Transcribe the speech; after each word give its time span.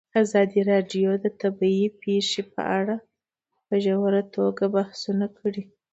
ازادي 0.23 0.61
راډیو 0.71 1.09
د 1.23 1.25
طبیعي 1.41 1.87
پېښې 2.03 2.41
په 2.53 2.61
اړه 2.79 2.95
په 3.67 3.75
ژوره 3.83 4.21
توګه 4.35 4.63
بحثونه 4.75 5.25
کړي. 5.37 5.63